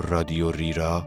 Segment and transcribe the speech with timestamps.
[0.00, 1.06] رادیو ریرا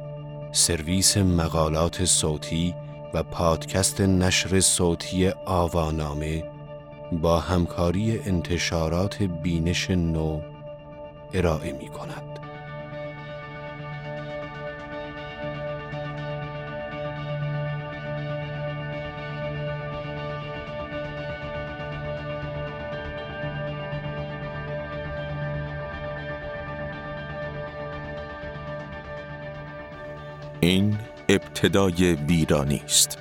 [0.52, 2.76] سرویس مقالات صوتی
[3.14, 6.44] و پادکست نشر صوتی آوانامه
[7.12, 10.42] با همکاری انتشارات بینش نو
[11.34, 12.33] ارائه می کند.
[31.30, 33.18] ابتدای ویرانی است.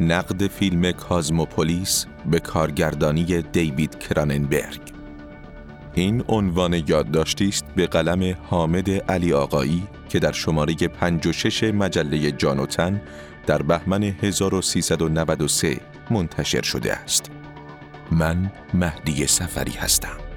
[0.00, 4.80] نقد فیلم کازموپولیس به کارگردانی دیوید کراننبرگ
[5.94, 13.02] این عنوان یادداشتی است به قلم حامد علی آقایی که در شماره 56 مجله جانوتن
[13.46, 17.30] در بهمن 1393 منتشر شده است.
[18.10, 20.29] من مهدی سفری هستم.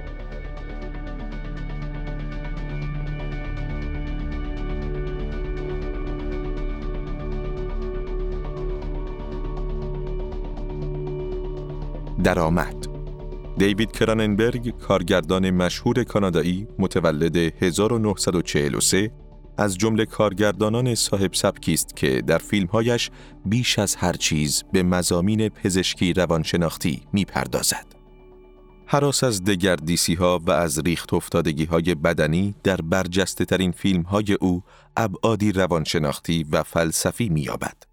[12.23, 12.87] درآمد
[13.57, 19.11] دیوید کراننبرگ کارگردان مشهور کانادایی متولد 1943
[19.57, 23.09] از جمله کارگردانان صاحب سبکی است که در فیلمهایش
[23.45, 27.85] بیش از هر چیز به مزامین پزشکی روانشناختی می‌پردازد.
[28.85, 34.33] حراس از دگردیسی ها و از ریخت افتادگی های بدنی در برجسته ترین فیلم های
[34.41, 34.63] او
[34.97, 37.92] ابعادی روانشناختی و فلسفی میابد.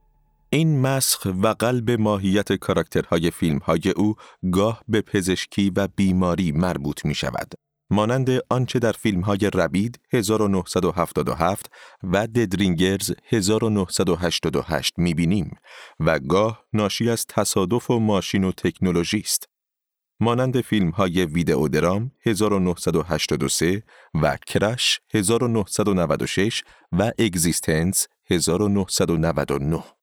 [0.52, 4.14] این مسخ و قلب ماهیت کاراکترهای فیلمهای او
[4.52, 7.52] گاه به پزشکی و بیماری مربوط می شود.
[7.90, 11.70] مانند آنچه در فیلمهای ربید 1977
[12.02, 15.56] و ددرینگرز 1988 می بینیم
[16.00, 19.48] و گاه ناشی از تصادف و ماشین و تکنولوژی است.
[20.20, 23.82] مانند فیلم های ویدئو درام 1983
[24.22, 26.62] و کرش 1996
[26.92, 29.99] و eXistenZ 1999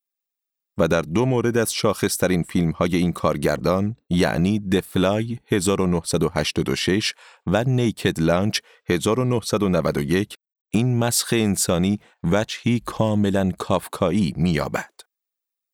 [0.78, 7.12] و در دو مورد از شاخصترین فیلم های این کارگردان یعنی The Fly 1986
[7.46, 8.60] و Naked Lunch
[8.90, 10.34] 1991
[10.70, 14.90] این مسخ انسانی وجهی کاملا کافکایی میابد.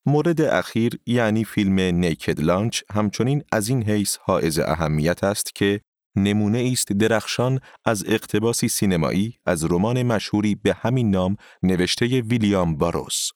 [0.06, 5.81] مورد اخیر یعنی فیلم Naked Lunch همچنین از این حیث حائز اهمیت است که
[6.16, 13.31] نمونه است درخشان از اقتباسی سینمایی از رمان مشهوری به همین نام نوشته ویلیام باروس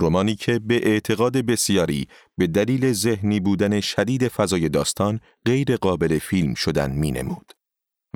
[0.00, 2.08] رمانی که به اعتقاد بسیاری
[2.38, 7.52] به دلیل ذهنی بودن شدید فضای داستان غیر قابل فیلم شدن می نمود.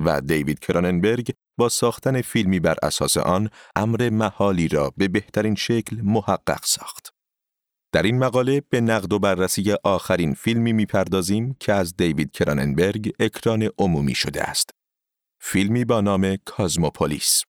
[0.05, 6.01] و دیوید کراننبرگ با ساختن فیلمی بر اساس آن امر محالی را به بهترین شکل
[6.01, 7.13] محقق ساخت.
[7.93, 13.69] در این مقاله به نقد و بررسی آخرین فیلمی می‌پردازیم که از دیوید کراننبرگ اکران
[13.77, 14.69] عمومی شده است.
[15.39, 17.43] فیلمی با نام کازموپولیس.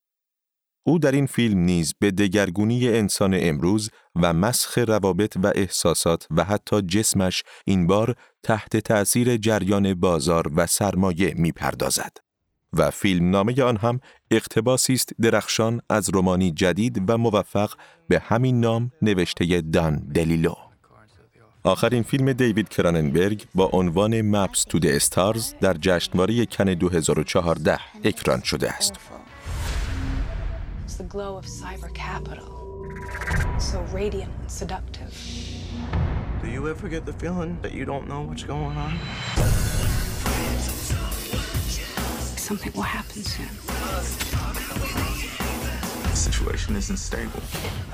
[0.84, 6.44] او در این فیلم نیز به دگرگونی انسان امروز و مسخ روابط و احساسات و
[6.44, 12.16] حتی جسمش این بار تحت تأثیر جریان بازار و سرمایه می‌پردازد.
[12.72, 14.00] و فیلم نامه آن هم
[14.30, 17.72] اقتباسی است درخشان از رومانی جدید و موفق
[18.08, 20.54] به همین نام نوشته دان دلیلو.
[21.64, 28.42] آخرین فیلم دیوید کراننبرگ با عنوان مپس تو د استارز در جشنواره کن 2014 اکران
[28.42, 29.11] شده است.
[31.02, 32.86] The glow of cyber capital.
[33.58, 35.12] So radiant and seductive.
[36.40, 38.96] Do you ever get the feeling that you don't know what's going on?
[42.36, 43.48] Something will happen soon.
[46.04, 47.42] The situation isn't stable.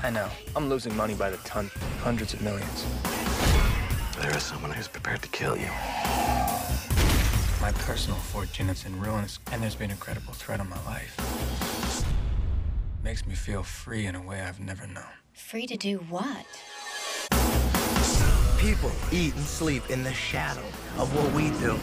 [0.03, 0.29] I know.
[0.55, 1.71] I'm losing money by the ton,
[2.01, 2.85] hundreds of millions.
[4.21, 5.71] There is someone who's prepared to kill you.
[7.59, 11.48] My personal fortune is in ruins, and there's been a credible threat on my life.
[13.09, 15.13] Makes me feel free in a way I've never known.
[15.49, 16.45] Free to do what?
[18.67, 20.67] People eat and sleep in the shadow
[21.01, 21.73] of what we do.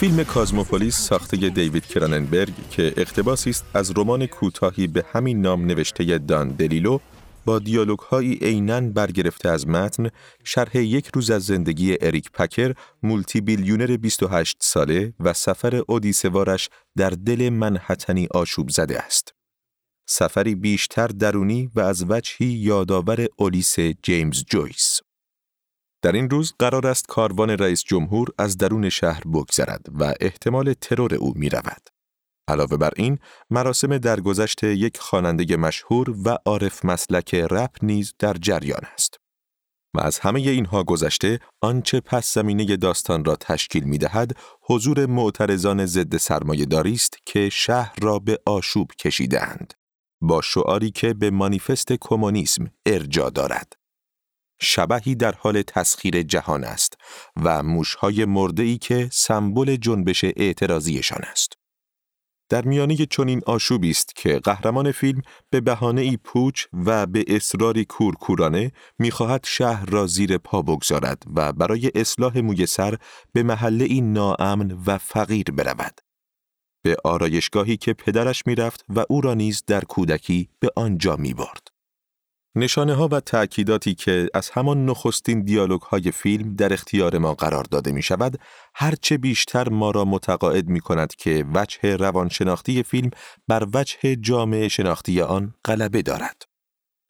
[0.00, 6.18] فیلم کازموپولیس ساخته دیوید کراننبرگ که اقتباسی است از رمان کوتاهی به همین نام نوشته
[6.18, 6.98] دان دلیلو
[7.46, 10.08] با دیالوگ هایی عیناً برگرفته از متن
[10.44, 17.10] شرح یک روز از زندگی اریک پکر مولتی بیلیونر 28 ساله و سفر اودیسوارش در
[17.10, 19.34] دل منحتنی آشوب زده است.
[20.08, 25.00] سفری بیشتر درونی و از وجهی یادآور اولیس جیمز جویس.
[26.02, 31.14] در این روز قرار است کاروان رئیس جمهور از درون شهر بگذرد و احتمال ترور
[31.14, 31.95] او می رود.
[32.48, 33.18] علاوه بر این،
[33.50, 39.20] مراسم درگذشت یک خواننده مشهور و عارف مسلک رپ نیز در جریان است.
[39.94, 45.86] و از همه اینها گذشته آنچه پس زمینه داستان را تشکیل می دهد حضور معترضان
[45.86, 49.74] ضد سرمایه است که شهر را به آشوب کشیدند
[50.20, 53.72] با شعاری که به مانیفست کمونیسم ارجا دارد.
[54.60, 56.94] شبهی در حال تسخیر جهان است
[57.36, 61.55] و موشهای مرده که سمبل جنبش اعتراضیشان است.
[62.48, 67.84] در میانه چنین آشوبی است که قهرمان فیلم به بهانه ای پوچ و به اصراری
[67.84, 72.98] کورکورانه می‌خواهد شهر را زیر پا بگذارد و برای اصلاح موی سر
[73.32, 76.00] به محله ای ناامن و فقیر برود.
[76.82, 81.65] به آرایشگاهی که پدرش می‌رفت و او را نیز در کودکی به آنجا می برد.
[82.56, 87.64] نشانه ها و تأکیداتی که از همان نخستین دیالوگ های فیلم در اختیار ما قرار
[87.64, 88.38] داده می شود،
[88.74, 93.10] هرچه بیشتر ما را متقاعد می کند که وجه روانشناختی فیلم
[93.48, 96.42] بر وجه جامعه شناختی آن غلبه دارد.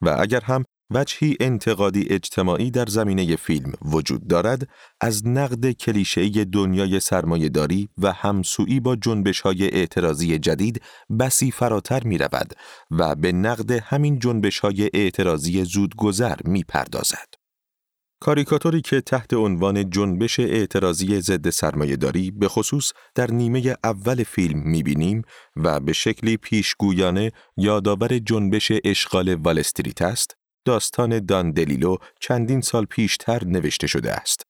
[0.01, 4.69] و اگر هم وجهی انتقادی اجتماعی در زمینه فیلم وجود دارد
[5.01, 10.81] از نقد کلیشه‌ای دنیای سرمایهداری و همسویی با جنبش های اعتراضی جدید
[11.19, 12.53] بسی فراتر می رود
[12.91, 17.27] و به نقد همین جنبش های اعتراضی زودگذر می پردازد.
[18.21, 25.21] کاریکاتوری که تحت عنوان جنبش اعتراضی ضد سرمایهداری به خصوص در نیمه اول فیلم می‌بینیم
[25.55, 33.43] و به شکلی پیشگویانه یادآور جنبش اشغال والستریت است داستان دان دلیلو چندین سال پیشتر
[33.43, 34.43] نوشته شده است.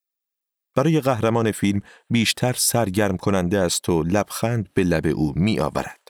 [0.75, 6.07] برای قهرمان فیلم بیشتر سرگرم کننده است و لبخند به لب او می آورد.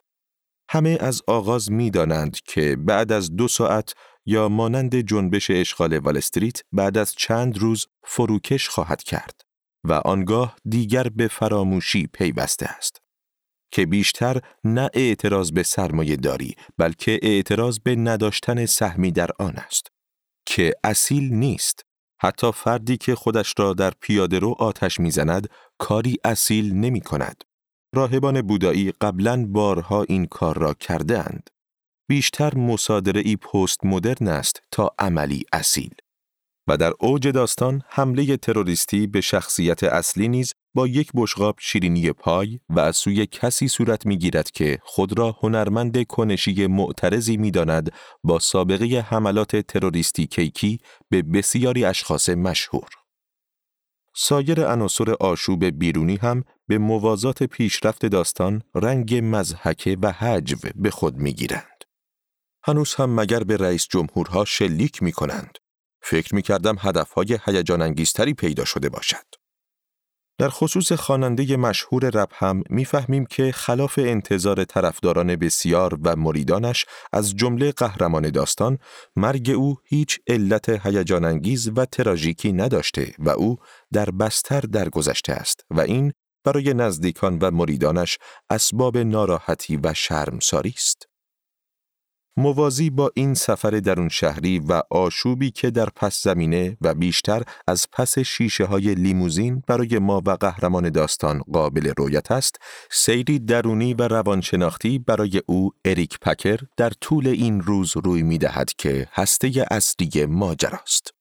[0.69, 3.93] همه از آغاز می دانند که بعد از دو ساعت
[4.25, 9.41] یا مانند جنبش اشغال والستریت بعد از چند روز فروکش خواهد کرد
[9.83, 13.01] و آنگاه دیگر به فراموشی پیوسته است.
[13.71, 19.96] که بیشتر نه اعتراض به سرمایه داری بلکه اعتراض به نداشتن سهمی در آن است.
[20.47, 21.85] که اصیل نیست.
[22.21, 27.43] حتی فردی که خودش را در پیاده رو آتش می‌زند کاری اصیل نمی کند.
[27.95, 31.49] راهبان بودایی قبلا بارها این کار را کرده اند.
[32.09, 35.93] بیشتر مصادره ای پست مدرن است تا عملی اصیل.
[36.67, 42.59] و در اوج داستان حمله تروریستی به شخصیت اصلی نیز با یک بشقاب شیرینی پای
[42.69, 47.91] و از سوی کسی صورت می‌گیرد که خود را هنرمند کنشی معترضی می‌داند
[48.23, 50.79] با سابقه حملات تروریستی کیکی
[51.09, 52.89] به بسیاری اشخاص مشهور.
[54.15, 61.15] سایر عناصر آشوب بیرونی هم به موازات پیشرفت داستان رنگ مزحکه و حجو به خود
[61.15, 61.83] می‌گیرند.
[62.63, 65.57] هنوز هم مگر به رئیس جمهورها شلیک می کنند.
[66.01, 67.95] فکر می کردم هدفهای هیجان
[68.33, 69.36] پیدا شده باشد.
[70.39, 77.35] در خصوص خواننده مشهور رپ هم می‌فهمیم که خلاف انتظار طرفداران بسیار و مریدانش از
[77.35, 78.77] جمله قهرمان داستان
[79.15, 83.57] مرگ او هیچ علت هیجان انگیز و تراژیکی نداشته و او
[83.93, 86.13] در بستر درگذشته است و این
[86.43, 88.17] برای نزدیکان و مریدانش
[88.49, 91.07] اسباب ناراحتی و شرمساری است.
[92.37, 97.87] موازی با این سفر درون شهری و آشوبی که در پس زمینه و بیشتر از
[97.93, 102.55] پس شیشه های لیموزین برای ما و قهرمان داستان قابل رویت است،
[102.91, 108.73] سیری درونی و روانشناختی برای او اریک پکر در طول این روز روی می دهد
[108.77, 111.16] که هسته اصلی ماجراست.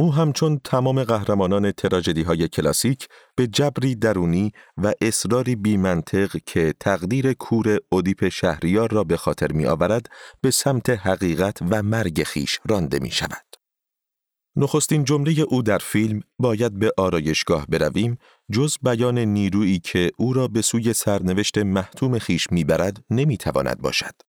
[0.00, 7.32] او همچون تمام قهرمانان تراژدی های کلاسیک به جبری درونی و اصراری بیمنطق که تقدیر
[7.32, 10.06] کور ادیپ شهریار را به خاطر می آورد
[10.40, 13.44] به سمت حقیقت و مرگ خویش رانده می شود.
[14.56, 18.18] نخستین جمله او در فیلم باید به آرایشگاه برویم
[18.52, 24.27] جز بیان نیرویی که او را به سوی سرنوشت محتوم خیش می‌برد نمی‌تواند باشد.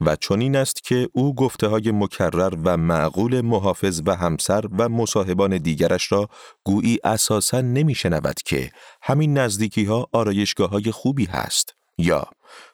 [0.00, 5.58] و چنین است که او گفته های مکرر و معقول محافظ و همسر و مصاحبان
[5.58, 6.28] دیگرش را
[6.64, 8.70] گویی اساسا نمیشنود که
[9.02, 12.26] همین نزدیکی ها آرایشگاه های خوبی هست یا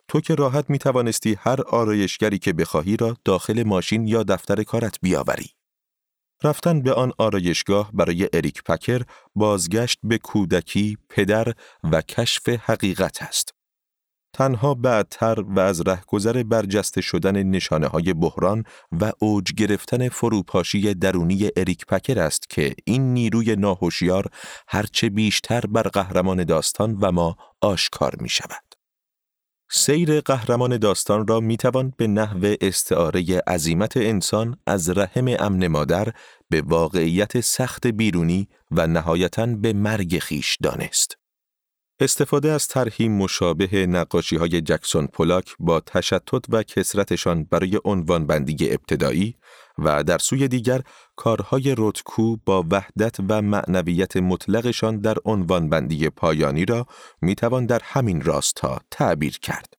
[0.08, 4.96] تو که راحت می توانستی هر آرایشگری که بخواهی را داخل ماشین یا دفتر کارت
[5.02, 5.50] بیاوری.
[6.44, 9.02] رفتن به آن آرایشگاه برای اریک پکر
[9.34, 11.52] بازگشت به کودکی، پدر
[11.92, 13.54] و کشف حقیقت است.
[14.32, 18.64] تنها بعدتر و از رهگذر برجسته شدن نشانه های بحران
[19.00, 24.26] و اوج گرفتن فروپاشی درونی اریک پکر است که این نیروی ناهوشیار
[24.68, 28.72] هرچه بیشتر بر قهرمان داستان و ما آشکار می شود.
[29.74, 36.08] سیر قهرمان داستان را می توان به نحو استعاره عظیمت انسان از رحم امن مادر
[36.50, 41.21] به واقعیت سخت بیرونی و نهایتا به مرگ خیش دانست.
[42.02, 48.70] استفاده از طرحی مشابه نقاشی های جکسون پولاک با تشتت و کسرتشان برای عنوان بندی
[48.70, 49.36] ابتدایی
[49.78, 50.80] و در سوی دیگر
[51.16, 56.86] کارهای روتکو با وحدت و معنویت مطلقشان در عنوان بندی پایانی را
[57.20, 59.74] می‌توان در همین راستا تعبیر کرد.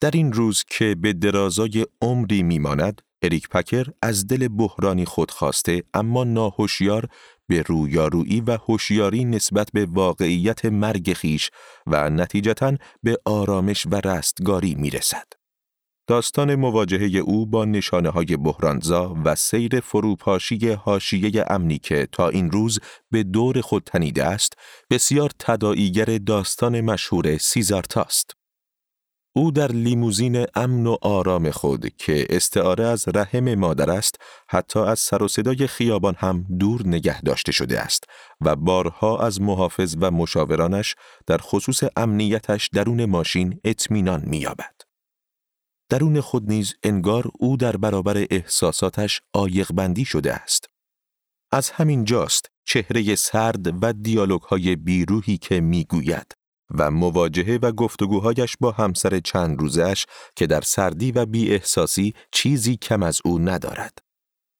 [0.00, 6.24] در این روز که به درازای عمری میماند، اریک پکر از دل بحرانی خودخواسته اما
[6.24, 7.08] ناهوشیار
[7.48, 11.50] به رویارویی و هوشیاری نسبت به واقعیت مرگ خیش
[11.86, 15.26] و نتیجتا به آرامش و رستگاری می رسد.
[16.06, 22.50] داستان مواجهه او با نشانه های بحرانزا و سیر فروپاشی حاشیه امنی که تا این
[22.50, 22.78] روز
[23.10, 24.52] به دور خود تنیده است،
[24.90, 28.41] بسیار تداعیگر داستان مشهور سیزارتاست.
[29.34, 34.16] او در لیموزین امن و آرام خود که استعاره از رحم مادر است
[34.48, 38.04] حتی از سر و صدای خیابان هم دور نگه داشته شده است
[38.40, 40.94] و بارها از محافظ و مشاورانش
[41.26, 44.74] در خصوص امنیتش درون ماشین اطمینان می‌یابد.
[45.88, 50.66] درون خود نیز انگار او در برابر احساساتش آیق بندی شده است.
[51.52, 56.41] از همین جاست چهره سرد و دیالوگ های بیروهی که می‌گوید
[56.78, 62.76] و مواجهه و گفتگوهایش با همسر چند روزش که در سردی و بی احساسی چیزی
[62.76, 63.98] کم از او ندارد.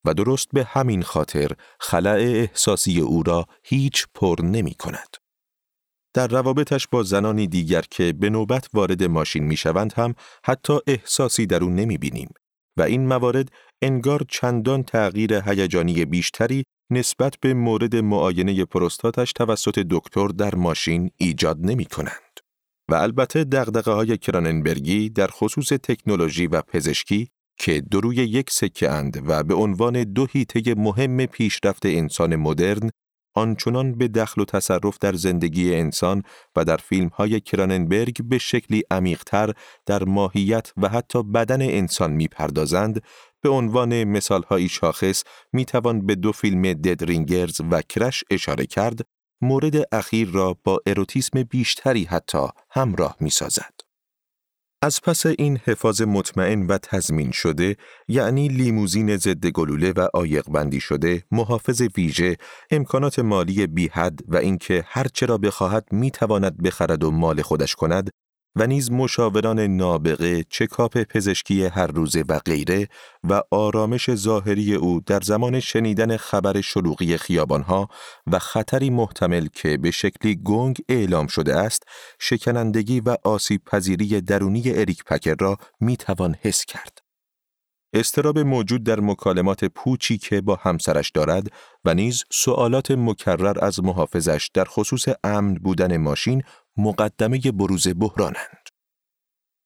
[0.05, 1.51] و درست به همین خاطر
[1.81, 5.17] خلع احساسی او را هیچ پر نمی کند.
[6.15, 10.15] در روابطش با زنانی دیگر که به نوبت وارد ماشین می شوند هم
[10.45, 12.29] حتی احساسی در او نمی بینیم
[12.77, 13.49] و این موارد
[13.83, 21.59] انگار چندان تغییر هیجانی بیشتری نسبت به مورد معاینه پروستاتش توسط دکتر در ماشین ایجاد
[21.61, 22.41] نمی کنند.
[22.89, 29.23] و البته دقدقه های کراننبرگی در خصوص تکنولوژی و پزشکی که دروی یک سکه اند
[29.27, 32.91] و به عنوان دو هیته مهم پیشرفت انسان مدرن
[33.35, 36.23] آنچنان به دخل و تصرف در زندگی انسان
[36.57, 39.53] و در فیلم های کراننبرگ به شکلی عمیقتر
[39.87, 43.03] در ماهیت و حتی بدن انسان می‌پردازند
[43.41, 49.01] به عنوان مثالهایی شاخص می توان به دو فیلم ددرینگرز و کرش اشاره کرد
[49.41, 53.82] مورد اخیر را با اروتیسم بیشتری حتی همراه می سازد.
[54.85, 57.77] از پس این حفاظ مطمئن و تضمین شده
[58.09, 62.37] یعنی لیموزین ضد گلوله و آیق بندی شده، محافظ ویژه،
[62.71, 68.11] امکانات مالی بی حد و اینکه هر چرا بخواهد می‌تواند بخرد و مال خودش کند
[68.57, 72.89] و نیز مشاوران نابغه، چکاپ پزشکی هر روزه و غیره
[73.25, 77.89] و آرامش ظاهری او در زمان شنیدن خبر شلوغی خیابانها
[78.27, 81.83] و خطری محتمل که به شکلی گنگ اعلام شده است،
[82.19, 86.99] شکنندگی و آسیب پذیری درونی اریک پکر را می توان حس کرد.
[87.95, 91.47] استراب موجود در مکالمات پوچی که با همسرش دارد
[91.85, 96.43] و نیز سوالات مکرر از محافظش در خصوص امن بودن ماشین
[96.77, 98.69] مقدمه بروز بحرانند.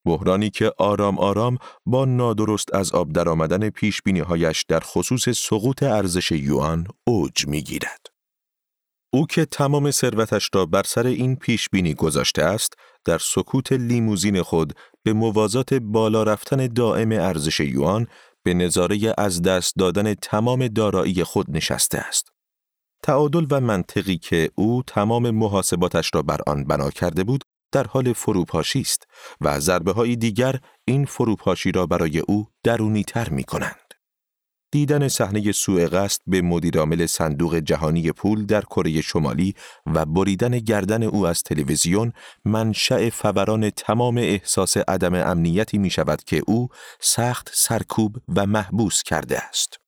[0.06, 6.32] بحرانی که آرام آرام با نادرست از آب درآمدن پیش هایش در خصوص سقوط ارزش
[6.32, 8.06] یوان اوج می‌گیرد.
[9.12, 14.42] او که تمام ثروتش را بر سر این پیش بینی گذاشته است، در سکوت لیموزین
[14.42, 14.72] خود
[15.02, 18.06] به موازات بالا رفتن دائم ارزش یوان
[18.42, 22.35] به نظاره از دست دادن تمام دارایی خود نشسته است.
[23.02, 28.12] تعادل و منطقی که او تمام محاسباتش را بر آن بنا کرده بود در حال
[28.12, 29.06] فروپاشی است
[29.40, 33.86] و ضربه های دیگر این فروپاشی را برای او درونی تر می کنند.
[34.72, 39.54] دیدن صحنه سوء قصد به مدیرعامل صندوق جهانی پول در کره شمالی
[39.86, 42.12] و بریدن گردن او از تلویزیون
[42.44, 46.68] منشأ فوران تمام احساس عدم امنیتی می شود که او
[47.00, 49.85] سخت سرکوب و محبوس کرده است.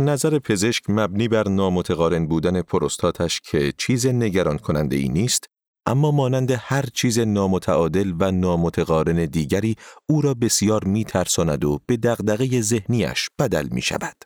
[0.00, 5.44] نظر پزشک مبنی بر نامتقارن بودن پروستاتش که چیز نگران کننده ای نیست،
[5.86, 9.76] اما مانند هر چیز نامتعادل و نامتقارن دیگری
[10.06, 14.16] او را بسیار میترساند و به دغدغه ذهنیش بدل می شود.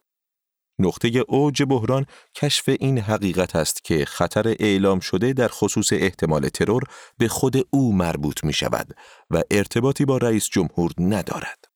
[0.78, 6.82] نقطه اوج بحران کشف این حقیقت است که خطر اعلام شده در خصوص احتمال ترور
[7.18, 8.94] به خود او مربوط می شود
[9.30, 11.71] و ارتباطی با رئیس جمهور ندارد.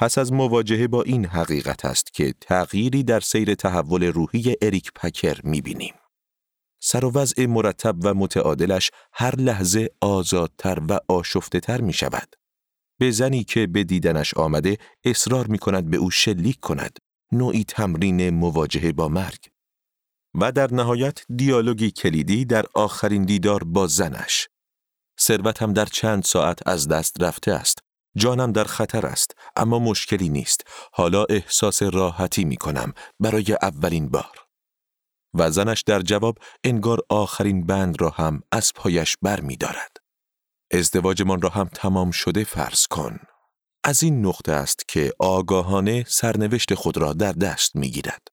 [0.00, 5.40] پس از مواجهه با این حقیقت است که تغییری در سیر تحول روحی اریک پکر
[5.44, 5.94] می‌بینیم.
[6.82, 12.36] سر و وضع مرتب و متعادلش هر لحظه آزادتر و آشفته تر می شود.
[12.98, 16.98] به زنی که به دیدنش آمده اصرار می کند به او شلیک کند.
[17.32, 19.48] نوعی تمرین مواجهه با مرگ.
[20.34, 24.48] و در نهایت دیالوگی کلیدی در آخرین دیدار با زنش.
[25.20, 27.87] ثروتم در چند ساعت از دست رفته است
[28.18, 30.60] جانم در خطر است اما مشکلی نیست
[30.92, 34.48] حالا احساس راحتی می کنم برای اولین بار
[35.34, 39.96] و زنش در جواب انگار آخرین بند را هم از پایش بر می دارد.
[40.72, 43.18] ازدواجمان را هم تمام شده فرض کن.
[43.84, 48.28] از این نقطه است که آگاهانه سرنوشت خود را در دست می گیرد.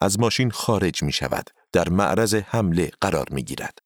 [0.00, 3.78] از ماشین خارج می شود، در معرض حمله قرار می گیرد.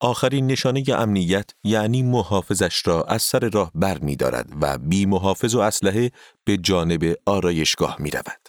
[0.00, 5.54] آخرین نشانه امنیت یعنی محافظش را از سر راه بر می دارد و بی محافظ
[5.54, 6.10] و اسلحه
[6.44, 8.48] به جانب آرایشگاه می رود.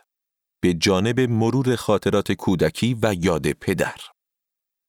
[0.62, 3.96] به جانب مرور خاطرات کودکی و یاد پدر.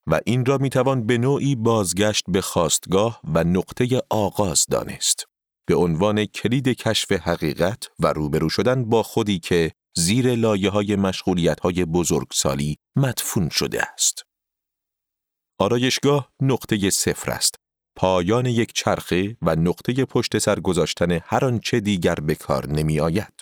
[0.06, 5.24] و این را می توان به نوعی بازگشت به خواستگاه و نقطه آغاز دانست.
[5.66, 11.60] به عنوان کلید کشف حقیقت و روبرو شدن با خودی که زیر لایه های مشغولیت
[11.60, 14.27] های بزرگسالی مدفون شده است.
[15.60, 17.54] آرایشگاه نقطه صفر است.
[17.96, 23.32] پایان یک چرخه و نقطه پشت سر گذاشتن هر آنچه دیگر به کار نمی آید.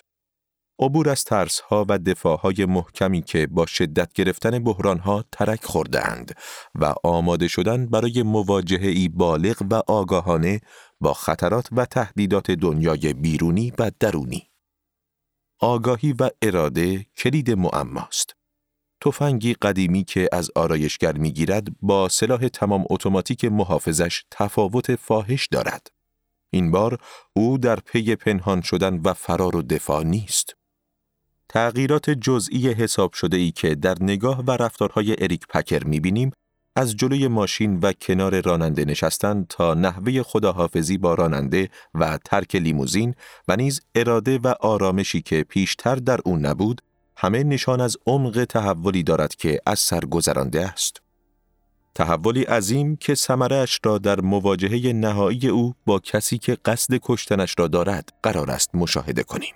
[0.79, 1.25] عبور از
[1.69, 1.99] ها و
[2.41, 4.63] های محکمی که با شدت گرفتن
[4.97, 6.35] ها ترک اند
[6.75, 10.61] و آماده شدن برای مواجهه ای بالغ و آگاهانه
[10.99, 14.49] با خطرات و تهدیدات دنیای بیرونی و درونی.
[15.59, 18.36] آگاهی و اراده کلید معماست.
[19.01, 25.87] تفنگی قدیمی که از آرایشگر می‌گیرد با سلاح تمام اتوماتیک محافظش تفاوت فاحش دارد.
[26.49, 26.97] این بار
[27.33, 30.53] او در پی پنهان شدن و فرار و دفاع نیست.
[31.49, 36.31] تغییرات جزئی حساب شده ای که در نگاه و رفتارهای اریک پکر می‌بینیم
[36.75, 43.15] از جلوی ماشین و کنار راننده نشستن تا نحوه خداحافظی با راننده و ترک لیموزین
[43.47, 46.81] و نیز اراده و آرامشی که پیشتر در او نبود
[47.19, 51.01] همه نشان از عمق تحولی دارد که از سر گذرانده است.
[51.95, 57.67] تحولی عظیم که سمرش را در مواجهه نهایی او با کسی که قصد کشتنش را
[57.67, 59.53] دارد قرار است مشاهده کنیم.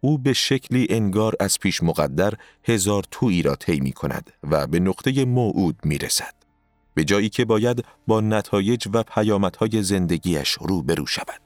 [0.00, 4.80] او به شکلی انگار از پیش مقدر هزار تویی را طی می کند و به
[4.80, 6.34] نقطه موعود می رسد.
[6.94, 11.40] به جایی که باید با نتایج و پیامدهای زندگیش روبرو شود.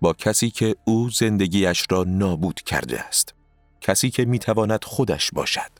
[0.00, 3.35] با کسی که او زندگیش را نابود کرده است.
[3.80, 5.70] کسی که می تواند خودش باشد.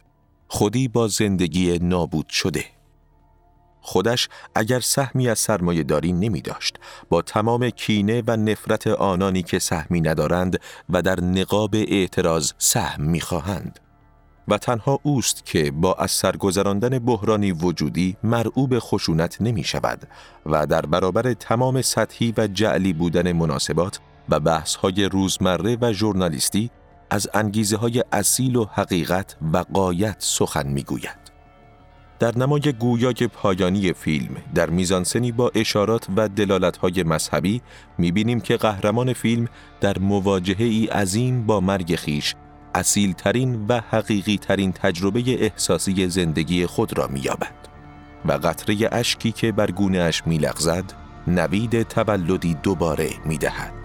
[0.48, 2.64] خودی با زندگی نابود شده.
[3.80, 6.76] خودش اگر سهمی از سرمایه داری نمی داشت
[7.08, 13.20] با تمام کینه و نفرت آنانی که سهمی ندارند و در نقاب اعتراض سهم می
[13.20, 13.80] خواهند.
[14.48, 20.08] و تنها اوست که با از سرگذراندن بحرانی وجودی مرعوب خشونت نمی شود
[20.46, 26.70] و در برابر تمام سطحی و جعلی بودن مناسبات و بحث های روزمره و ژورنالیستی
[27.10, 31.26] از انگیزه های اصیل و حقیقت و قایت سخن می گوید.
[32.18, 37.62] در نمای گویای پایانی فیلم در میزانسنی با اشارات و دلالتهای مذهبی
[37.98, 39.48] می‌بینیم که قهرمان فیلم
[39.80, 42.34] در مواجهه ای عظیم با مرگ خیش
[42.74, 47.54] اصیل ترین و حقیقی ترین تجربه احساسی زندگی خود را مییابد
[48.24, 50.84] و قطره اشکی که بر گونه اش میلغزد
[51.26, 53.75] نوید تولدی دوباره می‌دهد